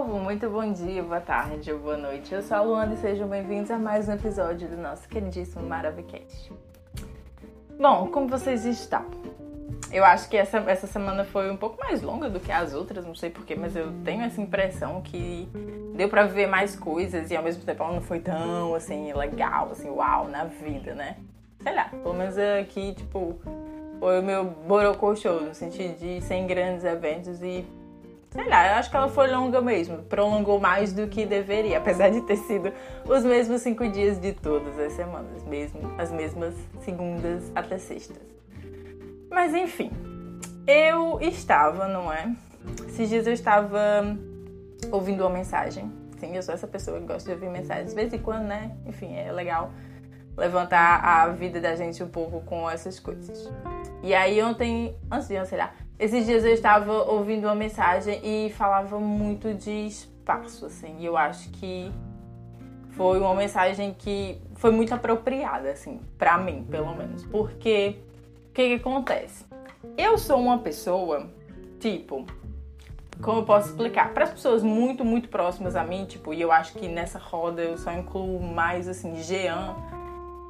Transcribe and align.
povo! 0.00 0.18
Muito 0.18 0.48
bom 0.48 0.72
dia, 0.72 1.02
boa 1.02 1.20
tarde 1.20 1.74
boa 1.74 1.96
noite. 1.96 2.32
Eu 2.32 2.40
sou 2.40 2.56
a 2.56 2.62
Luana 2.62 2.94
e 2.94 2.96
sejam 2.96 3.28
bem-vindos 3.28 3.70
a 3.70 3.78
mais 3.78 4.08
um 4.08 4.12
episódio 4.12 4.66
do 4.66 4.78
nosso 4.78 5.06
queridíssimo 5.06 5.62
Maravicast. 5.66 6.50
Bom, 7.78 8.06
como 8.06 8.26
vocês 8.26 8.64
estão? 8.64 9.04
Eu 9.92 10.02
acho 10.02 10.30
que 10.30 10.38
essa, 10.38 10.56
essa 10.58 10.86
semana 10.86 11.22
foi 11.24 11.50
um 11.50 11.56
pouco 11.56 11.78
mais 11.78 12.00
longa 12.00 12.30
do 12.30 12.40
que 12.40 12.50
as 12.50 12.72
outras, 12.72 13.04
não 13.04 13.14
sei 13.14 13.28
porquê, 13.28 13.54
mas 13.54 13.76
eu 13.76 13.92
tenho 14.02 14.22
essa 14.22 14.40
impressão 14.40 15.02
que 15.02 15.46
deu 15.94 16.08
pra 16.08 16.22
ver 16.22 16.46
mais 16.46 16.74
coisas 16.74 17.30
e 17.30 17.36
ao 17.36 17.42
mesmo 17.42 17.62
tempo 17.62 17.82
ela 17.82 17.92
não 17.92 18.00
foi 18.00 18.20
tão, 18.20 18.74
assim, 18.74 19.12
legal, 19.12 19.68
assim, 19.70 19.90
uau, 19.90 20.28
na 20.28 20.44
vida, 20.44 20.94
né? 20.94 21.16
Sei 21.62 21.74
lá, 21.74 21.90
pelo 21.90 22.14
menos 22.14 22.38
aqui, 22.38 22.94
tipo, 22.94 23.38
foi 23.98 24.20
o 24.20 24.22
meu 24.22 24.44
Borocô 24.44 25.14
Show, 25.14 25.42
no 25.42 25.54
sentido 25.54 25.98
de 25.98 26.22
sem 26.22 26.46
grandes 26.46 26.84
eventos 26.86 27.42
e 27.42 27.66
Sei 28.30 28.48
lá, 28.48 28.68
eu 28.68 28.74
acho 28.74 28.88
que 28.88 28.96
ela 28.96 29.08
foi 29.08 29.28
longa 29.28 29.60
mesmo. 29.60 30.04
Prolongou 30.04 30.60
mais 30.60 30.92
do 30.92 31.08
que 31.08 31.26
deveria, 31.26 31.78
apesar 31.78 32.10
de 32.10 32.20
ter 32.20 32.36
sido 32.36 32.72
os 33.04 33.24
mesmos 33.24 33.60
cinco 33.60 33.88
dias 33.88 34.20
de 34.20 34.32
todas 34.32 34.78
as 34.78 34.92
semanas, 34.92 35.42
mesmo 35.44 35.92
as 35.98 36.12
mesmas 36.12 36.54
segundas 36.80 37.50
até 37.56 37.76
sextas. 37.76 38.22
Mas 39.28 39.52
enfim, 39.52 39.90
eu 40.64 41.18
estava, 41.20 41.88
não 41.88 42.12
é? 42.12 42.32
Esses 42.86 43.08
dias 43.08 43.26
eu 43.26 43.32
estava 43.32 44.16
ouvindo 44.92 45.22
uma 45.22 45.30
mensagem. 45.30 45.90
Sim, 46.18 46.36
eu 46.36 46.42
sou 46.42 46.54
essa 46.54 46.68
pessoa 46.68 47.00
que 47.00 47.06
gosta 47.06 47.28
de 47.28 47.34
ouvir 47.34 47.48
mensagens 47.50 47.90
de 47.90 47.96
vez 47.96 48.12
em 48.12 48.18
quando, 48.18 48.44
né? 48.44 48.76
Enfim, 48.86 49.16
é 49.16 49.32
legal 49.32 49.72
levantar 50.36 51.04
a 51.04 51.28
vida 51.28 51.60
da 51.60 51.74
gente 51.74 52.02
um 52.02 52.08
pouco 52.08 52.40
com 52.42 52.70
essas 52.70 53.00
coisas. 53.00 53.50
E 54.02 54.14
aí 54.14 54.40
ontem, 54.42 54.96
antes 55.10 55.26
de 55.26 55.44
sei 55.46 55.58
lá, 55.58 55.72
esses 56.00 56.24
dias 56.24 56.44
eu 56.44 56.54
estava 56.54 56.90
ouvindo 57.12 57.44
uma 57.44 57.54
mensagem 57.54 58.20
e 58.24 58.50
falava 58.50 58.98
muito 58.98 59.52
de 59.52 59.86
espaço, 59.86 60.64
assim. 60.64 60.96
E 60.98 61.04
eu 61.04 61.14
acho 61.14 61.50
que 61.50 61.92
foi 62.92 63.20
uma 63.20 63.34
mensagem 63.34 63.94
que 63.96 64.40
foi 64.54 64.70
muito 64.70 64.94
apropriada, 64.94 65.70
assim, 65.70 66.00
para 66.16 66.38
mim, 66.38 66.66
pelo 66.70 66.96
menos. 66.96 67.22
Porque 67.26 67.98
o 68.48 68.52
que, 68.54 68.68
que 68.68 68.74
acontece? 68.76 69.44
Eu 69.96 70.16
sou 70.16 70.40
uma 70.40 70.58
pessoa, 70.60 71.28
tipo, 71.78 72.24
como 73.20 73.40
eu 73.40 73.44
posso 73.44 73.68
explicar? 73.68 74.14
Para 74.14 74.24
as 74.24 74.30
pessoas 74.30 74.62
muito, 74.62 75.04
muito 75.04 75.28
próximas 75.28 75.76
a 75.76 75.84
mim, 75.84 76.06
tipo, 76.06 76.32
e 76.32 76.40
eu 76.40 76.50
acho 76.50 76.72
que 76.72 76.88
nessa 76.88 77.18
roda 77.18 77.60
eu 77.60 77.76
só 77.76 77.92
incluo 77.92 78.40
mais, 78.40 78.88
assim, 78.88 79.16
Jean 79.22 79.76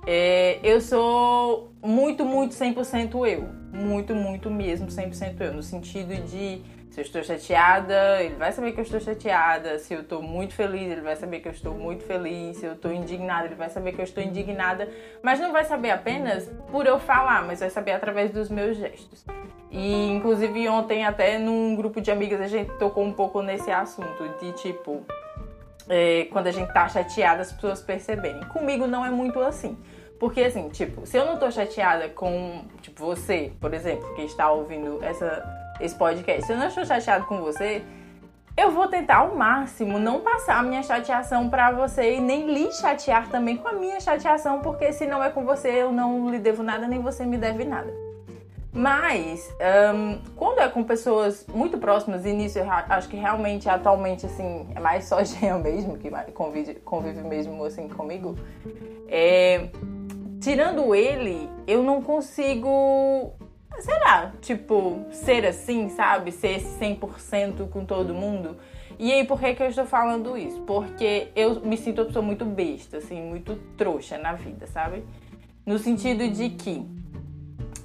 é, 0.07 0.59
eu 0.63 0.81
sou 0.81 1.73
muito, 1.83 2.25
muito 2.25 2.55
100% 2.55 3.27
eu. 3.29 3.49
Muito, 3.73 4.15
muito 4.15 4.51
mesmo 4.51 4.89
100% 4.89 5.41
eu. 5.41 5.55
No 5.55 5.63
sentido 5.63 6.15
de, 6.25 6.63
se 6.91 7.01
eu 7.01 7.03
estou 7.03 7.23
chateada, 7.23 8.23
ele 8.23 8.35
vai 8.35 8.51
saber 8.53 8.73
que 8.73 8.81
eu 8.81 8.85
estou 8.85 9.01
chateada. 9.01 9.79
Se 9.79 9.95
eu 9.95 10.01
estou 10.01 10.23
muito 10.23 10.55
feliz, 10.55 10.91
ele 10.91 11.03
vai 11.03 11.17
saber 11.17 11.41
que 11.41 11.49
eu 11.49 11.53
estou 11.53 11.75
muito 11.75 12.03
feliz. 12.05 12.57
Se 12.57 12.67
eu 12.67 12.73
estou 12.73 12.93
indignada, 12.93 13.47
ele 13.47 13.55
vai 13.55 13.69
saber 13.69 13.93
que 13.93 14.01
eu 14.01 14.05
estou 14.05 14.23
indignada. 14.23 14.89
Mas 15.23 15.39
não 15.39 15.53
vai 15.53 15.65
saber 15.65 15.91
apenas 15.91 16.51
por 16.71 16.87
eu 16.87 16.99
falar, 16.99 17.47
mas 17.47 17.61
vai 17.61 17.71
saber 17.71 17.93
através 17.93 18.31
dos 18.31 18.49
meus 18.49 18.77
gestos. 18.77 19.25
E, 19.71 20.09
inclusive, 20.11 20.69
ontem, 20.69 21.05
até 21.05 21.39
num 21.39 21.77
grupo 21.77 22.01
de 22.01 22.11
amigas, 22.11 22.41
a 22.41 22.49
gente 22.49 22.73
tocou 22.79 23.05
um 23.05 23.13
pouco 23.13 23.41
nesse 23.41 23.71
assunto 23.71 24.29
de 24.41 24.53
tipo 24.53 25.05
é, 25.91 26.29
quando 26.31 26.47
a 26.47 26.53
gente 26.53 26.73
tá 26.73 26.89
chateada, 26.89 27.43
as 27.43 27.53
pessoas 27.53 27.83
perceberem. 27.83 28.41
Comigo 28.45 28.87
não 28.87 29.05
é 29.05 29.11
muito 29.11 29.41
assim. 29.41 29.77
Porque 30.21 30.43
assim, 30.43 30.69
tipo, 30.69 31.05
se 31.05 31.17
eu 31.17 31.27
não 31.27 31.37
tô 31.37 31.51
chateada 31.51 32.09
com, 32.09 32.65
tipo, 32.81 33.05
você, 33.05 33.53
por 33.61 33.75
exemplo, 33.75 34.15
que 34.15 34.23
está 34.23 34.51
ouvindo 34.51 35.03
essa, 35.03 35.43
esse 35.81 35.95
podcast, 35.95 36.47
se 36.47 36.53
eu 36.53 36.59
não 36.59 36.69
estou 36.69 36.85
chateada 36.85 37.25
com 37.25 37.41
você, 37.41 37.83
eu 38.57 38.71
vou 38.71 38.87
tentar 38.87 39.17
ao 39.17 39.35
máximo 39.35 39.99
não 39.99 40.21
passar 40.21 40.59
a 40.59 40.63
minha 40.63 40.83
chateação 40.83 41.49
para 41.49 41.73
você 41.73 42.17
e 42.17 42.21
nem 42.21 42.53
lhe 42.53 42.71
chatear 42.71 43.29
também 43.29 43.57
com 43.57 43.67
a 43.67 43.73
minha 43.73 43.99
chateação, 43.99 44.61
porque 44.61 44.93
se 44.93 45.07
não 45.07 45.25
é 45.25 45.31
com 45.31 45.45
você, 45.45 45.71
eu 45.71 45.91
não 45.91 46.31
lhe 46.31 46.39
devo 46.39 46.63
nada, 46.63 46.87
nem 46.87 47.01
você 47.01 47.25
me 47.25 47.39
deve 47.39 47.65
nada. 47.65 48.10
Mas, 48.73 49.53
um, 49.95 50.21
quando 50.37 50.61
é 50.61 50.69
com 50.69 50.85
pessoas 50.85 51.45
muito 51.53 51.77
próximas, 51.79 52.25
e 52.25 52.33
nisso 52.33 52.59
eu 52.59 52.71
acho 52.71 53.09
que 53.09 53.17
realmente, 53.17 53.69
atualmente, 53.69 54.27
assim, 54.27 54.69
é 54.75 54.81
mais 54.81 55.05
só 55.05 55.23
Jean 55.25 55.59
mesmo, 55.59 55.99
que 55.99 56.09
convive, 56.33 56.75
convive 56.77 57.23
mesmo, 57.23 57.65
assim, 57.65 57.89
comigo, 57.89 58.37
é, 59.09 59.71
tirando 60.41 60.95
ele, 60.95 61.51
eu 61.67 61.83
não 61.83 62.01
consigo, 62.01 63.33
sei 63.81 63.99
lá, 63.99 64.33
tipo, 64.41 65.05
ser 65.11 65.45
assim, 65.45 65.89
sabe? 65.89 66.31
Ser 66.31 66.59
esse 66.59 66.79
100% 66.79 67.69
com 67.71 67.85
todo 67.85 68.15
mundo. 68.15 68.57
E 69.01 69.13
aí, 69.13 69.25
por 69.25 69.41
que, 69.41 69.55
que 69.55 69.63
eu 69.65 69.69
estou 69.69 69.87
falando 69.87 70.37
isso? 70.39 70.61
Porque 70.61 71.29
eu 71.35 71.61
me 71.61 71.77
sinto 71.77 72.03
uma 72.03 72.07
pessoa 72.07 72.25
muito 72.25 72.45
besta, 72.45 72.99
assim, 72.99 73.21
muito 73.21 73.57
trouxa 73.77 74.17
na 74.17 74.35
vida, 74.35 74.67
sabe? 74.69 75.03
No 75.67 75.79
sentido 75.79 76.29
de 76.29 76.51
que 76.51 77.00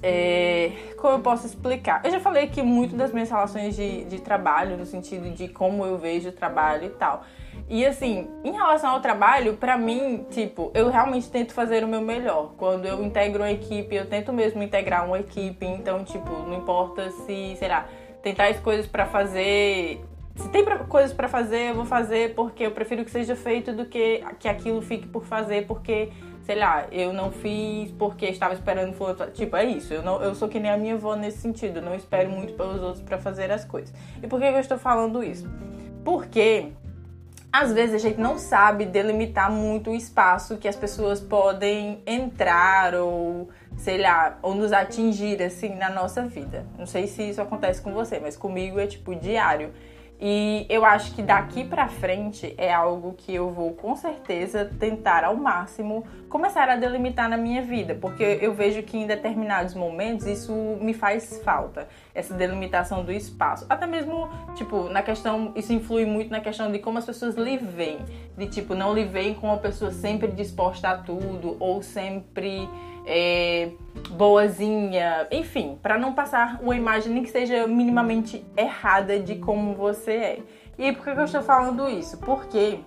é, 0.08 0.70
como 0.98 1.14
eu 1.14 1.18
posso 1.18 1.46
explicar? 1.46 2.00
Eu 2.04 2.12
já 2.12 2.20
falei 2.20 2.44
aqui 2.44 2.62
muito 2.62 2.94
das 2.94 3.12
minhas 3.12 3.28
relações 3.28 3.74
de, 3.74 4.04
de 4.04 4.20
trabalho, 4.20 4.76
no 4.76 4.86
sentido 4.86 5.28
de 5.30 5.48
como 5.48 5.84
eu 5.84 5.98
vejo 5.98 6.28
o 6.28 6.32
trabalho 6.32 6.84
e 6.84 6.90
tal. 6.90 7.24
E 7.68 7.84
assim, 7.84 8.28
em 8.44 8.52
relação 8.52 8.90
ao 8.90 9.00
trabalho, 9.00 9.56
para 9.56 9.76
mim, 9.76 10.24
tipo, 10.30 10.70
eu 10.74 10.88
realmente 10.90 11.28
tento 11.28 11.52
fazer 11.52 11.82
o 11.82 11.88
meu 11.88 12.00
melhor. 12.00 12.52
Quando 12.56 12.86
eu 12.86 13.02
integro 13.02 13.42
uma 13.42 13.50
equipe, 13.50 13.96
eu 13.96 14.06
tento 14.06 14.32
mesmo 14.32 14.62
integrar 14.62 15.04
uma 15.04 15.18
equipe. 15.18 15.66
Então, 15.66 16.04
tipo, 16.04 16.30
não 16.30 16.54
importa 16.56 17.10
se, 17.10 17.56
sei 17.56 17.66
lá, 17.66 17.88
tem 18.22 18.32
tais 18.32 18.60
coisas 18.60 18.86
para 18.86 19.06
fazer. 19.06 20.04
Se 20.36 20.48
tem 20.50 20.64
coisas 20.88 21.12
para 21.12 21.28
fazer, 21.28 21.70
eu 21.70 21.74
vou 21.74 21.84
fazer 21.84 22.34
porque 22.34 22.64
eu 22.64 22.70
prefiro 22.70 23.04
que 23.04 23.10
seja 23.10 23.34
feito 23.34 23.72
do 23.72 23.86
que 23.86 24.22
que 24.38 24.48
aquilo 24.48 24.82
fique 24.82 25.06
por 25.06 25.24
fazer, 25.24 25.66
porque 25.66 26.10
sei 26.46 26.54
lá, 26.56 26.86
eu 26.92 27.12
não 27.12 27.32
fiz 27.32 27.90
porque 27.92 28.26
estava 28.26 28.54
esperando. 28.54 28.94
Tipo, 29.32 29.56
é 29.56 29.64
isso. 29.64 29.92
Eu, 29.92 30.02
não, 30.02 30.22
eu 30.22 30.34
sou 30.34 30.48
que 30.48 30.60
nem 30.60 30.70
a 30.70 30.76
minha 30.76 30.94
avó 30.94 31.16
nesse 31.16 31.38
sentido. 31.38 31.80
Não 31.80 31.94
espero 31.94 32.30
muito 32.30 32.52
pelos 32.52 32.80
outros 32.80 33.02
para 33.02 33.18
fazer 33.18 33.50
as 33.50 33.64
coisas. 33.64 33.92
E 34.22 34.28
por 34.28 34.38
que 34.38 34.46
eu 34.46 34.60
estou 34.60 34.78
falando 34.78 35.24
isso? 35.24 35.50
Porque 36.04 36.72
às 37.52 37.72
vezes 37.72 37.96
a 37.96 37.98
gente 37.98 38.20
não 38.20 38.38
sabe 38.38 38.84
delimitar 38.84 39.50
muito 39.50 39.90
o 39.90 39.94
espaço 39.94 40.56
que 40.56 40.68
as 40.68 40.76
pessoas 40.76 41.20
podem 41.20 42.00
entrar 42.06 42.94
ou, 42.94 43.48
sei 43.76 43.98
lá, 43.98 44.38
ou 44.40 44.54
nos 44.54 44.72
atingir 44.72 45.42
assim 45.42 45.74
na 45.74 45.90
nossa 45.90 46.22
vida. 46.22 46.64
Não 46.78 46.86
sei 46.86 47.08
se 47.08 47.30
isso 47.30 47.42
acontece 47.42 47.80
com 47.80 47.92
você, 47.92 48.20
mas 48.20 48.36
comigo 48.36 48.78
é 48.78 48.86
tipo 48.86 49.16
diário. 49.16 49.72
E 50.18 50.64
eu 50.70 50.84
acho 50.84 51.14
que 51.14 51.22
daqui 51.22 51.62
para 51.62 51.88
frente 51.88 52.54
é 52.56 52.72
algo 52.72 53.14
que 53.18 53.34
eu 53.34 53.50
vou 53.50 53.72
com 53.74 53.94
certeza 53.94 54.70
tentar 54.78 55.24
ao 55.24 55.36
máximo 55.36 56.06
começar 56.28 56.68
a 56.68 56.76
delimitar 56.76 57.28
na 57.28 57.36
minha 57.36 57.62
vida, 57.62 57.94
porque 57.94 58.38
eu 58.40 58.54
vejo 58.54 58.82
que 58.82 58.96
em 58.96 59.06
determinados 59.06 59.74
momentos 59.74 60.26
isso 60.26 60.52
me 60.80 60.94
faz 60.94 61.40
falta, 61.44 61.86
essa 62.14 62.34
delimitação 62.34 63.04
do 63.04 63.12
espaço. 63.12 63.66
Até 63.68 63.86
mesmo, 63.86 64.28
tipo, 64.54 64.88
na 64.88 65.02
questão, 65.02 65.52
isso 65.54 65.72
influi 65.72 66.06
muito 66.06 66.30
na 66.30 66.40
questão 66.40 66.72
de 66.72 66.78
como 66.78 66.98
as 66.98 67.04
pessoas 67.04 67.36
lhe 67.36 67.58
veem, 67.58 67.98
de 68.36 68.46
tipo, 68.46 68.74
não 68.74 68.94
lhe 68.94 69.04
veem 69.04 69.34
como 69.34 69.52
uma 69.52 69.58
pessoa 69.58 69.90
sempre 69.90 70.28
disposta 70.28 70.88
a 70.88 70.98
tudo 70.98 71.56
ou 71.60 71.82
sempre 71.82 72.68
é, 73.06 73.70
boazinha, 74.10 75.28
enfim, 75.30 75.78
para 75.80 75.96
não 75.96 76.12
passar 76.12 76.58
uma 76.60 76.74
imagem 76.74 77.12
nem 77.12 77.22
que 77.22 77.30
seja 77.30 77.66
minimamente 77.66 78.44
errada 78.56 79.18
de 79.20 79.36
como 79.36 79.74
você 79.74 80.12
é. 80.12 80.38
E 80.78 80.92
por 80.92 81.04
que 81.04 81.10
eu 81.10 81.24
estou 81.24 81.42
falando 81.42 81.88
isso? 81.88 82.18
Porque 82.18 82.80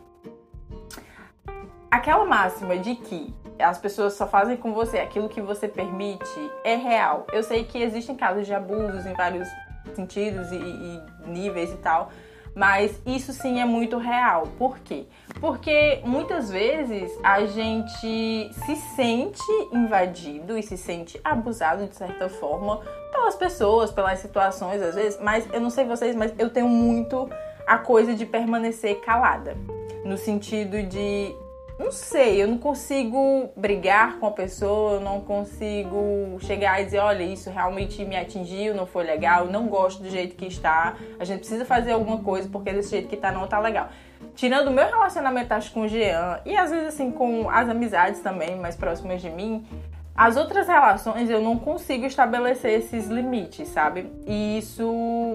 aquela 1.89 2.25
máxima 2.25 2.77
de 2.77 2.95
que 2.95 3.33
as 3.57 3.77
pessoas 3.77 4.13
só 4.13 4.27
fazem 4.27 4.55
com 4.55 4.73
você 4.73 4.99
aquilo 4.99 5.27
que 5.27 5.41
você 5.41 5.67
permite 5.67 6.51
é 6.63 6.75
real. 6.75 7.25
Eu 7.31 7.41
sei 7.41 7.63
que 7.63 7.81
existem 7.81 8.15
casos 8.15 8.45
de 8.45 8.53
abusos 8.53 9.05
em 9.05 9.13
vários 9.13 9.47
sentidos 9.95 10.51
e, 10.51 10.55
e 10.55 11.01
níveis 11.27 11.71
e 11.71 11.77
tal, 11.77 12.11
mas 12.55 12.99
isso 13.05 13.31
sim 13.33 13.59
é 13.59 13.65
muito 13.65 13.97
real. 13.97 14.47
Por 14.57 14.79
quê? 14.79 15.05
Porque 15.39 16.01
muitas 16.03 16.49
vezes 16.49 17.11
a 17.23 17.45
gente 17.45 18.51
se 18.53 18.75
sente 18.95 19.51
invadido 19.71 20.57
e 20.57 20.63
se 20.63 20.77
sente 20.77 21.19
abusado 21.23 21.87
de 21.87 21.95
certa 21.95 22.29
forma 22.29 22.81
pelas 23.11 23.35
pessoas, 23.35 23.91
pelas 23.91 24.19
situações 24.19 24.81
às 24.81 24.95
vezes, 24.95 25.19
mas 25.21 25.47
eu 25.53 25.59
não 25.59 25.69
sei 25.69 25.85
vocês, 25.85 26.15
mas 26.15 26.33
eu 26.37 26.49
tenho 26.49 26.67
muito 26.67 27.29
a 27.65 27.77
coisa 27.77 28.15
de 28.15 28.25
permanecer 28.25 28.99
calada. 29.01 29.55
No 30.03 30.17
sentido 30.17 30.81
de 30.83 31.35
não 31.79 31.93
sei, 31.93 32.43
eu 32.43 32.47
não 32.47 32.57
consigo 32.57 33.49
brigar 33.55 34.19
com 34.19 34.25
a 34.27 34.31
pessoa, 34.31 34.95
eu 34.95 34.99
não 34.99 35.21
consigo 35.21 36.37
chegar 36.41 36.81
e 36.81 36.85
dizer, 36.85 36.99
olha, 36.99 37.23
isso 37.23 37.49
realmente 37.49 38.03
me 38.03 38.17
atingiu, 38.17 38.75
não 38.75 38.85
foi 38.85 39.05
legal, 39.05 39.45
não 39.45 39.67
gosto 39.67 40.03
do 40.03 40.09
jeito 40.09 40.35
que 40.35 40.45
está, 40.45 40.97
a 41.17 41.23
gente 41.23 41.39
precisa 41.39 41.63
fazer 41.63 41.93
alguma 41.93 42.17
coisa 42.17 42.49
porque 42.49 42.73
desse 42.73 42.91
jeito 42.91 43.07
que 43.07 43.15
está 43.15 43.31
não 43.31 43.47
tá 43.47 43.59
legal. 43.59 43.87
Tirando 44.35 44.67
o 44.67 44.71
meu 44.71 44.85
relacionamento 44.85 45.53
acho, 45.53 45.71
com 45.71 45.81
o 45.81 45.87
Jean 45.87 46.41
e 46.45 46.55
às 46.57 46.69
vezes 46.69 46.89
assim 46.89 47.11
com 47.11 47.49
as 47.49 47.69
amizades 47.69 48.19
também 48.19 48.57
mais 48.57 48.75
próximas 48.75 49.21
de 49.21 49.29
mim, 49.29 49.65
as 50.13 50.35
outras 50.35 50.67
relações 50.67 51.29
eu 51.29 51.41
não 51.41 51.57
consigo 51.57 52.05
estabelecer 52.05 52.71
esses 52.77 53.07
limites, 53.07 53.69
sabe? 53.69 54.11
E 54.27 54.57
isso 54.57 54.85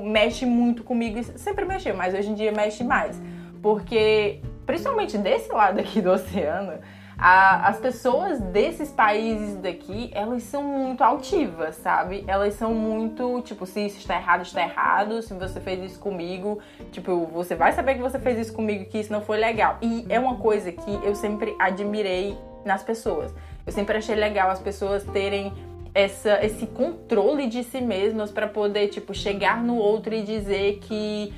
mexe 0.04 0.44
muito 0.44 0.84
comigo, 0.84 1.22
sempre 1.38 1.64
mexeu, 1.64 1.96
mas 1.96 2.12
hoje 2.12 2.28
em 2.28 2.34
dia 2.34 2.52
mexe 2.52 2.84
mais. 2.84 3.18
Porque, 3.62 4.42
principalmente 4.66 5.18
desse 5.18 5.52
lado 5.52 5.80
aqui 5.80 6.00
do 6.00 6.10
oceano, 6.10 6.78
a, 7.16 7.68
as 7.68 7.78
pessoas 7.78 8.40
desses 8.40 8.90
países 8.90 9.56
daqui, 9.56 10.10
elas 10.12 10.42
são 10.42 10.62
muito 10.62 11.02
altivas, 11.02 11.76
sabe? 11.76 12.24
Elas 12.26 12.54
são 12.54 12.74
muito, 12.74 13.40
tipo, 13.42 13.64
se 13.66 13.86
isso 13.86 13.98
está 13.98 14.16
errado, 14.16 14.42
está 14.42 14.62
errado. 14.62 15.22
Se 15.22 15.32
você 15.34 15.60
fez 15.60 15.92
isso 15.92 16.00
comigo, 16.00 16.58
tipo, 16.90 17.26
você 17.26 17.54
vai 17.54 17.72
saber 17.72 17.94
que 17.94 18.00
você 18.00 18.18
fez 18.18 18.38
isso 18.38 18.52
comigo, 18.52 18.84
que 18.86 18.98
isso 18.98 19.12
não 19.12 19.22
foi 19.22 19.38
legal. 19.38 19.78
E 19.80 20.04
é 20.08 20.18
uma 20.18 20.36
coisa 20.36 20.72
que 20.72 20.94
eu 21.04 21.14
sempre 21.14 21.54
admirei 21.58 22.36
nas 22.64 22.82
pessoas. 22.82 23.32
Eu 23.64 23.72
sempre 23.72 23.96
achei 23.96 24.16
legal 24.16 24.50
as 24.50 24.58
pessoas 24.58 25.04
terem 25.04 25.52
essa, 25.94 26.44
esse 26.44 26.66
controle 26.66 27.46
de 27.46 27.62
si 27.62 27.80
mesmas 27.80 28.32
para 28.32 28.48
poder, 28.48 28.88
tipo, 28.88 29.14
chegar 29.14 29.62
no 29.62 29.76
outro 29.76 30.12
e 30.12 30.22
dizer 30.22 30.80
que, 30.80 31.32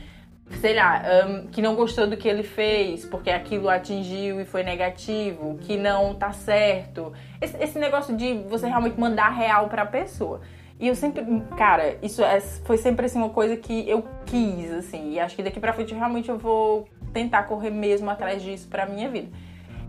sei 0.61 0.75
lá, 0.75 1.03
um, 1.27 1.47
que 1.49 1.61
não 1.61 1.75
gostou 1.75 2.07
do 2.07 2.17
que 2.17 2.29
ele 2.29 2.43
fez 2.43 3.05
porque 3.05 3.31
aquilo 3.31 3.69
atingiu 3.69 4.41
e 4.41 4.45
foi 4.45 4.63
negativo, 4.63 5.59
que 5.61 5.77
não 5.77 6.15
tá 6.15 6.33
certo. 6.33 7.13
Esse, 7.41 7.57
esse 7.63 7.79
negócio 7.79 8.17
de 8.17 8.35
você 8.49 8.67
realmente 8.67 8.99
mandar 8.99 9.31
real 9.31 9.69
pra 9.69 9.85
pessoa. 9.85 10.41
E 10.79 10.89
eu 10.89 10.95
sempre, 10.95 11.25
cara, 11.57 11.97
isso 12.03 12.23
é, 12.23 12.39
foi 12.41 12.77
sempre 12.77 13.07
assim 13.07 13.19
uma 13.19 13.31
coisa 13.31 13.57
que 13.57 13.89
eu 13.89 14.07
quis, 14.27 14.71
assim, 14.73 15.15
e 15.15 15.21
acho 15.21 15.35
que 15.35 15.43
daqui 15.43 15.59
pra 15.59 15.73
frente 15.73 15.95
realmente 15.95 16.29
eu 16.29 16.37
vou 16.37 16.87
tentar 17.15 17.45
correr 17.45 17.71
mesmo 17.71 18.11
atrás 18.11 18.43
disso 18.43 18.69
pra 18.69 18.85
minha 18.85 19.09
vida. 19.09 19.29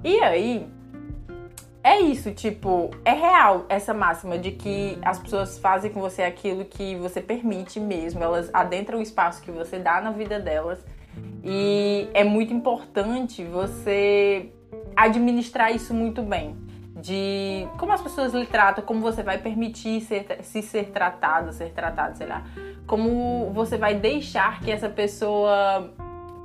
E 0.01 0.19
aí, 0.21 0.65
é 1.83 2.00
isso, 2.01 2.31
tipo, 2.33 2.91
é 3.06 3.13
real 3.13 3.65
essa 3.69 3.94
máxima 3.94 4.38
de 4.38 4.51
que 4.51 4.97
as 5.01 5.19
pessoas 5.19 5.57
fazem 5.57 5.91
com 5.91 6.01
você 6.01 6.24
aquilo 6.24 6.65
que 6.65 6.95
você 6.95 7.21
permite 7.21 7.79
mesmo, 7.79 8.21
elas 8.24 8.50
adentram 8.53 9.00
o 9.00 9.01
espaço 9.01 9.41
que 9.41 9.51
você 9.51 9.79
dá 9.79 10.01
na 10.01 10.12
vida 10.12 10.39
delas. 10.39 10.85
E 11.44 12.09
é 12.13 12.24
muito 12.24 12.53
importante 12.53 13.44
você 13.44 14.51
administrar 14.95 15.74
isso 15.74 15.94
muito 15.94 16.21
bem. 16.21 16.57
De 16.95 17.68
como 17.77 17.91
as 17.91 18.01
pessoas 18.01 18.33
lhe 18.33 18.47
tratam, 18.47 18.83
como 18.83 19.00
você 19.00 19.21
vai 19.21 19.38
permitir 19.38 20.01
ser, 20.01 20.39
se 20.41 20.63
ser 20.63 20.85
tratado, 20.85 21.53
ser 21.53 21.71
tratado, 21.71 22.18
sei 22.18 22.27
lá. 22.27 22.44
Como 22.88 23.51
você 23.53 23.77
vai 23.77 23.94
deixar 23.95 24.59
que 24.62 24.71
essa 24.71 24.89
pessoa 24.89 25.94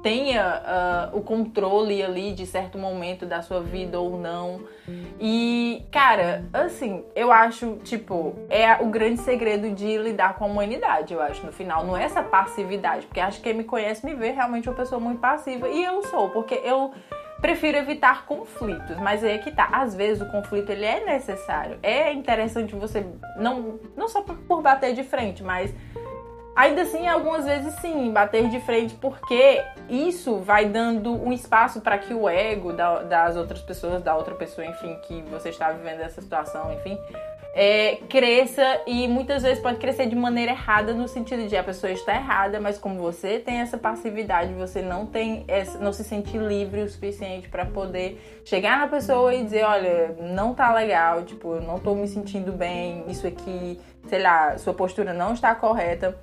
tenha 0.03 1.11
uh, 1.13 1.17
o 1.17 1.23
controle 1.23 2.03
ali 2.03 2.33
de 2.33 2.45
certo 2.47 2.77
momento 2.77 3.25
da 3.25 3.41
sua 3.41 3.61
vida 3.61 4.01
ou 4.01 4.19
não. 4.19 4.61
E, 5.21 5.85
cara, 5.93 6.45
assim, 6.53 7.05
eu 7.15 7.31
acho, 7.31 7.77
tipo, 7.85 8.35
é 8.51 8.75
o 8.83 8.87
grande 8.87 9.21
segredo 9.21 9.71
de 9.71 9.97
lidar 9.97 10.35
com 10.35 10.45
a 10.45 10.49
humanidade, 10.49 11.15
eu 11.15 11.23
acho, 11.23 11.47
no 11.47 11.53
final. 11.53 11.87
Não 11.87 11.97
é 11.97 12.03
essa 12.03 12.23
passividade, 12.23 13.07
porque 13.07 13.21
acho 13.21 13.39
que 13.39 13.45
quem 13.45 13.55
me 13.55 13.65
conhece 13.65 14.05
me 14.05 14.15
vê 14.15 14.31
realmente 14.31 14.69
uma 14.69 14.75
pessoa 14.75 15.01
muito 15.01 15.21
passiva. 15.21 15.69
E 15.69 15.85
eu 15.85 16.03
sou, 16.03 16.31
porque 16.31 16.61
eu 16.65 16.93
prefiro 17.41 17.77
evitar 17.77 18.25
conflitos, 18.25 18.97
mas 18.99 19.23
aí 19.23 19.33
é 19.33 19.39
que 19.39 19.51
tá. 19.51 19.69
Às 19.73 19.95
vezes 19.95 20.23
o 20.23 20.31
conflito 20.31 20.71
ele 20.71 20.85
é 20.85 21.05
necessário. 21.05 21.79
É 21.83 22.13
interessante 22.13 22.75
você 22.75 23.05
não 23.37 23.81
não 23.97 24.09
só 24.09 24.23
por 24.23 24.63
bater 24.63 24.95
de 24.95 25.03
frente, 25.03 25.43
mas 25.43 25.75
Ainda 26.55 26.83
assim, 26.83 27.09
algumas 27.09 27.47
vezes 27.47 27.75
sim, 27.77 28.13
bater 28.13 28.49
de 28.49 28.61
frente, 28.61 28.95
porque 28.95 29.63
isso 29.89 30.37
vai 30.37 30.67
dando 30.67 31.11
um 31.13 31.33
espaço 31.33 31.81
para 31.81 31.97
que 31.97 32.13
o 32.13 32.29
ego 32.29 32.75
da, 32.75 33.03
das 33.03 33.37
outras 33.37 33.63
pessoas, 33.63 34.03
da 34.03 34.15
outra 34.15 34.35
pessoa, 34.35 34.67
enfim, 34.67 34.95
que 35.03 35.23
você 35.23 35.49
está 35.49 35.73
vivendo 35.73 36.01
essa 36.01 36.21
situação, 36.21 36.71
enfim, 36.75 36.99
é, 37.55 37.97
cresça 38.09 38.81
e 38.87 39.07
muitas 39.09 39.43
vezes 39.43 39.63
pode 39.63 39.79
crescer 39.79 40.07
de 40.07 40.17
maneira 40.17 40.53
errada 40.53 40.95
no 40.95 41.07
sentido 41.07 41.47
de 41.47 41.57
a 41.57 41.63
pessoa 41.63 41.91
está 41.91 42.15
errada, 42.15 42.61
mas 42.61 42.79
como 42.79 42.99
você 42.99 43.39
tem 43.39 43.61
essa 43.61 43.77
passividade, 43.77 44.53
você 44.55 44.83
não 44.83 45.07
tem, 45.07 45.45
essa, 45.49 45.79
não 45.79 45.93
se 45.93 46.05
sente 46.05 46.37
livre 46.37 46.83
o 46.83 46.89
suficiente 46.89 47.49
para 47.49 47.65
poder 47.65 48.43
chegar 48.45 48.79
na 48.79 48.89
pessoa 48.89 49.35
e 49.35 49.45
dizer, 49.45 49.65
olha, 49.65 50.17
não 50.21 50.55
tá 50.55 50.73
legal, 50.75 51.25
tipo, 51.25 51.55
eu 51.55 51.61
não 51.63 51.79
tô 51.79 51.95
me 51.95 52.09
sentindo 52.09 52.53
bem, 52.53 53.05
isso 53.09 53.27
aqui, 53.27 53.79
sei 54.07 54.23
lá, 54.23 54.57
sua 54.59 54.73
postura 54.73 55.13
não 55.13 55.33
está 55.35 55.55
correta 55.55 56.19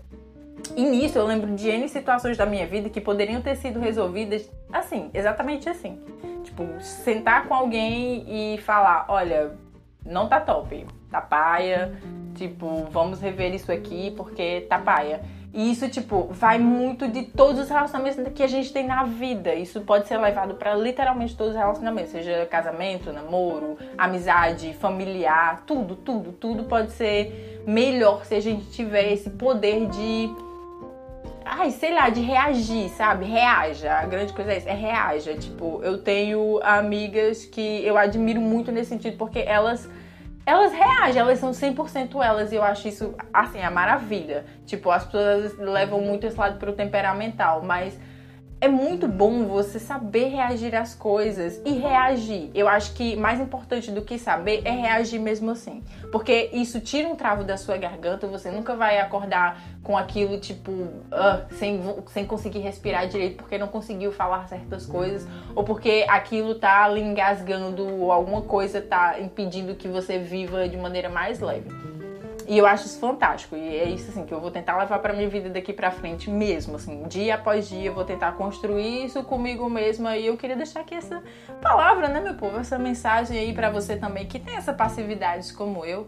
e 0.80 0.84
nisso 0.84 1.18
eu 1.18 1.26
lembro 1.26 1.54
de 1.56 1.70
N 1.70 1.90
situações 1.90 2.38
da 2.38 2.46
minha 2.46 2.66
vida 2.66 2.90
que 2.90 3.02
poderiam 3.02 3.42
ter 3.42 3.58
sido 3.58 3.82
resolvidas 3.82 4.50
assim, 4.72 5.10
exatamente 5.14 5.68
assim. 5.68 6.00
Tipo, 6.42 6.64
sentar 6.80 7.48
com 7.48 7.54
alguém 7.54 8.54
e 8.54 8.58
falar: 8.60 9.06
olha, 9.10 9.58
não 10.06 10.30
tá 10.30 10.40
top, 10.40 10.88
tá 11.12 11.20
paia, 11.20 11.94
tipo, 12.34 12.88
vamos 12.92 13.20
rever 13.20 13.54
isso 13.54 13.70
aqui 13.70 14.14
porque 14.16 14.62
tá 14.70 14.80
paia. 14.80 15.20
E 15.54 15.70
isso, 15.70 15.90
tipo, 15.90 16.28
vai 16.32 16.60
muito 16.60 17.08
de 17.08 17.24
todos 17.24 17.60
os 17.60 17.70
relacionamentos 17.70 18.24
que 18.34 18.44
a 18.44 18.48
gente 18.48 18.72
tem 18.72 18.88
na 18.88 19.04
vida. 19.04 19.54
Isso 19.56 19.82
pode 19.82 20.08
ser 20.08 20.18
levado 20.18 20.54
para 20.54 20.76
literalmente 20.76 21.36
todos 21.36 21.54
os 21.54 21.60
relacionamentos, 21.60 22.12
seja 22.12 22.46
casamento, 22.46 23.12
namoro, 23.12 23.76
amizade, 23.98 24.74
familiar, 24.76 25.64
tudo, 25.66 25.96
tudo, 25.96 26.32
tudo 26.32 26.64
pode 26.66 26.92
ser 26.92 27.64
melhor 27.68 28.24
se 28.26 28.36
a 28.36 28.40
gente 28.40 28.70
tiver 28.70 29.12
esse 29.12 29.32
poder 29.32 29.88
de 29.88 30.30
ai, 31.50 31.72
sei 31.72 31.94
lá, 31.94 32.10
de 32.10 32.22
reagir, 32.22 32.90
sabe? 32.90 33.26
Reaja. 33.26 33.94
A 33.94 34.06
grande 34.06 34.34
coisa 34.34 34.54
é 34.54 34.58
isso, 34.58 34.70
é 34.70 34.74
reaja. 34.74 35.36
Tipo, 35.36 35.82
eu 35.84 35.98
tenho 35.98 36.60
amigas 36.64 37.46
que 37.46 37.84
eu 37.86 37.98
admiro 37.98 38.40
muito 38.40 38.72
nesse 38.72 38.90
sentido, 38.90 39.18
porque 39.18 39.40
elas 39.40 39.90
elas 40.46 40.72
reagem, 40.74 41.22
elas 41.22 41.38
são 41.38 41.52
100% 41.52 42.24
elas 42.24 42.52
e 42.52 42.56
eu 42.56 42.64
acho 42.64 42.88
isso, 42.88 43.14
assim, 43.32 43.62
a 43.62 43.70
maravilha. 43.70 44.46
Tipo, 44.66 44.90
as 44.90 45.06
pessoas 45.06 45.56
levam 45.60 46.02
muito 46.02 46.26
esse 46.26 46.38
lado 46.38 46.58
pro 46.58 46.74
temperamental, 46.74 47.62
mas 47.64 48.00
é 48.62 48.68
muito 48.68 49.08
bom 49.08 49.46
você 49.46 49.80
saber 49.80 50.28
reagir 50.30 50.76
às 50.76 50.94
coisas 50.94 51.62
e 51.66 51.72
reagir. 51.72 52.50
Eu 52.54 52.68
acho 52.68 52.94
que 52.94 53.16
mais 53.16 53.40
importante 53.40 53.90
do 53.92 54.02
que 54.02 54.20
saber 54.20 54.62
é 54.66 54.72
reagir 54.72 55.20
mesmo 55.20 55.52
assim. 55.52 55.82
Porque 56.12 56.50
isso 56.52 56.82
tira 56.82 57.08
um 57.08 57.16
travo 57.16 57.44
da 57.44 57.56
sua 57.56 57.78
garganta, 57.78 58.28
você 58.28 58.52
nunca 58.52 58.76
vai 58.76 59.00
acordar 59.00 59.62
com 59.82 59.98
aquilo 59.98 60.40
tipo 60.40 60.72
uh, 60.72 61.54
sem, 61.56 61.82
sem 62.08 62.26
conseguir 62.26 62.60
respirar 62.60 63.08
direito 63.08 63.38
porque 63.38 63.58
não 63.58 63.68
conseguiu 63.68 64.12
falar 64.12 64.48
certas 64.48 64.86
coisas 64.86 65.28
ou 65.56 65.64
porque 65.64 66.06
aquilo 66.10 66.56
tá 66.56 66.88
lhe 66.90 67.02
engasgando 67.02 67.88
ou 67.88 68.12
alguma 68.12 68.42
coisa 68.42 68.82
tá 68.82 69.20
impedindo 69.20 69.74
que 69.76 69.88
você 69.88 70.20
viva 70.20 70.68
de 70.68 70.76
maneira 70.76 71.10
mais 71.10 71.40
leve. 71.40 71.70
E 72.50 72.58
eu 72.58 72.66
acho 72.66 72.88
isso 72.88 73.00
fantástico. 73.00 73.56
E 73.56 73.78
é 73.78 73.88
isso 73.88 74.10
assim 74.10 74.26
que 74.26 74.34
eu 74.34 74.42
vou 74.42 74.50
tentar 74.50 74.76
levar 74.76 74.98
para 74.98 75.14
minha 75.14 75.30
vida 75.30 75.52
daqui 75.52 75.72
para 75.72 75.92
frente 75.92 76.32
mesmo, 76.32 76.78
assim, 76.78 77.04
dia 77.04 77.36
após 77.36 77.70
dia 77.70 77.90
eu 77.90 77.94
vou 77.94 78.04
tentar 78.04 78.32
construir 78.32 79.06
isso 79.06 79.24
comigo 79.24 79.70
mesma 79.70 80.18
e 80.18 80.26
eu 80.26 80.36
queria 80.36 80.56
deixar 80.56 80.80
aqui 80.80 80.96
essa 80.96 81.22
palavra, 81.62 82.08
né, 82.08 82.20
meu 82.20 82.34
povo, 82.34 82.58
essa 82.58 82.80
mensagem 82.80 83.38
aí 83.38 83.54
para 83.54 83.70
você 83.70 83.96
também 83.96 84.26
que 84.26 84.40
tem 84.40 84.56
essa 84.56 84.74
passividade 84.74 85.54
como 85.54 85.86
eu. 85.86 86.08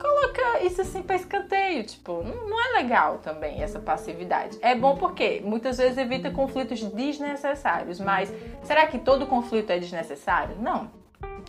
Coloca 0.00 0.60
isso 0.62 0.80
assim 0.80 1.02
para 1.02 1.16
escanteio, 1.16 1.82
tipo, 1.82 2.22
não 2.22 2.60
é 2.60 2.80
legal 2.80 3.18
também 3.18 3.60
essa 3.60 3.80
passividade. 3.80 4.56
É 4.62 4.76
bom 4.76 4.96
porque 4.96 5.42
muitas 5.44 5.78
vezes 5.78 5.98
evita 5.98 6.30
conflitos 6.30 6.84
desnecessários, 6.84 7.98
mas 7.98 8.32
será 8.62 8.86
que 8.86 8.98
todo 8.98 9.26
conflito 9.26 9.70
é 9.70 9.78
desnecessário? 9.80 10.54
Não. 10.60 10.88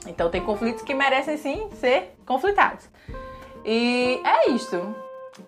Então 0.07 0.31
tem 0.31 0.41
conflitos 0.41 0.81
que 0.81 0.95
merecem 0.95 1.37
sim 1.37 1.69
ser 1.73 2.15
conflitados. 2.25 2.89
E 3.65 4.21
é 4.23 4.49
isso. 4.51 4.95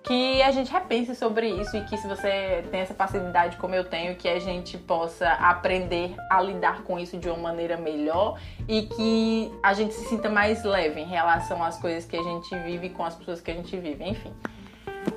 Que 0.03 0.41
a 0.41 0.51
gente 0.51 0.69
repense 0.69 1.15
sobre 1.15 1.47
isso 1.47 1.77
e 1.77 1.81
que 1.85 1.95
se 1.95 2.07
você 2.07 2.65
tem 2.69 2.81
essa 2.81 2.93
facilidade 2.93 3.55
como 3.55 3.73
eu 3.73 3.85
tenho, 3.85 4.17
que 4.17 4.27
a 4.27 4.37
gente 4.37 4.77
possa 4.77 5.29
aprender 5.33 6.13
a 6.29 6.41
lidar 6.41 6.83
com 6.83 6.99
isso 6.99 7.17
de 7.17 7.29
uma 7.29 7.37
maneira 7.37 7.77
melhor 7.77 8.37
e 8.67 8.81
que 8.81 9.53
a 9.63 9.73
gente 9.73 9.93
se 9.93 10.09
sinta 10.09 10.29
mais 10.29 10.65
leve 10.65 10.99
em 10.99 11.05
relação 11.05 11.63
às 11.63 11.79
coisas 11.79 12.03
que 12.03 12.17
a 12.17 12.23
gente 12.23 12.53
vive 12.65 12.89
com 12.89 13.05
as 13.05 13.15
pessoas 13.15 13.39
que 13.39 13.49
a 13.49 13.53
gente 13.53 13.77
vive, 13.77 14.03
enfim. 14.03 14.33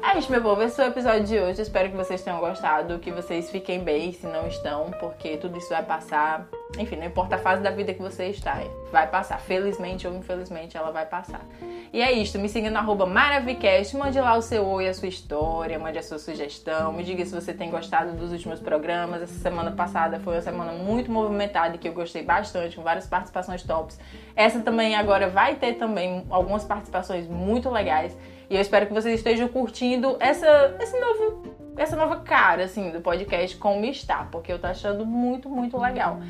É 0.03 0.17
isso, 0.17 0.31
meu 0.31 0.41
povo. 0.41 0.63
Esse 0.63 0.81
é 0.81 0.85
o 0.85 0.89
episódio 0.89 1.25
de 1.25 1.39
hoje. 1.39 1.63
Espero 1.63 1.91
que 1.91 1.97
vocês 1.97 2.23
tenham 2.23 2.39
gostado, 2.39 3.01
que 3.01 3.11
vocês 3.11 3.51
fiquem 3.51 3.83
bem 3.83 4.13
se 4.13 4.27
não 4.27 4.47
estão, 4.47 4.93
porque 5.01 5.37
tudo 5.37 5.59
isso 5.59 5.69
vai 5.69 5.83
passar. 5.83 6.47
Enfim, 6.79 6.97
não 6.97 7.07
importa 7.07 7.35
a 7.35 7.39
fase 7.39 7.63
da 7.63 7.71
vida 7.71 7.93
que 7.93 8.01
você 8.01 8.27
está, 8.27 8.63
vai 8.93 9.07
passar. 9.07 9.41
Felizmente 9.41 10.07
ou 10.07 10.15
infelizmente, 10.15 10.77
ela 10.77 10.91
vai 10.91 11.05
passar. 11.05 11.45
E 11.93 12.01
é 12.01 12.13
isso. 12.13 12.39
Me 12.39 12.49
siga 12.49 12.71
no 12.71 13.07
Maravicast. 13.07 13.97
Mande 13.97 14.21
lá 14.21 14.37
o 14.37 14.43
seu 14.43 14.65
oi, 14.67 14.89
a 14.89 14.95
sua 14.95 15.09
história, 15.09 15.79
mande 15.79 15.99
a 15.99 16.03
sua 16.03 16.19
sugestão. 16.19 16.93
Me 16.93 17.03
diga 17.03 17.25
se 17.27 17.35
você 17.35 17.53
tem 17.53 17.71
gostado 17.71 18.13
dos 18.13 18.33
últimos 18.33 18.61
programas. 18.61 19.21
Essa 19.23 19.35
semana 19.35 19.73
passada 19.73 20.21
foi 20.21 20.35
uma 20.37 20.43
semana 20.43 20.73
muito 20.73 21.11
movimentada 21.11 21.75
e 21.75 21.79
que 21.79 21.89
eu 21.89 21.93
gostei 21.93 22.23
bastante, 22.23 22.77
com 22.77 22.83
várias 22.83 23.07
participações 23.07 23.63
tops. 23.63 23.99
Essa 24.37 24.61
também 24.61 24.95
agora 24.95 25.29
vai 25.29 25.57
ter 25.57 25.75
também 25.75 26.25
algumas 26.31 26.65
participações 26.65 27.27
muito 27.27 27.69
legais. 27.69 28.17
E 28.49 28.55
eu 28.55 28.61
espero 28.61 28.87
que 28.87 28.93
vocês 28.93 29.17
estejam 29.17 29.49
curtindo 29.49 30.17
essa, 30.19 30.77
esse 30.81 30.99
novo, 30.99 31.43
essa 31.77 31.97
nova 31.97 32.17
cara, 32.17 32.65
assim, 32.65 32.91
do 32.91 33.01
podcast 33.01 33.57
como 33.57 33.85
está, 33.85 34.25
porque 34.31 34.53
eu 34.53 34.59
tô 34.59 34.67
achando 34.67 35.05
muito, 35.05 35.49
muito 35.49 35.79
legal. 35.79 36.21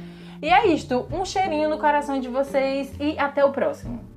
E 0.42 0.48
é 0.48 0.68
isto, 0.68 1.06
um 1.12 1.24
cheirinho 1.24 1.68
no 1.68 1.78
coração 1.78 2.18
de 2.18 2.28
vocês 2.28 2.92
e 2.98 3.18
até 3.18 3.44
o 3.44 3.52
próximo. 3.52 4.09